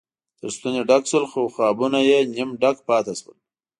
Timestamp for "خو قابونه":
1.31-1.99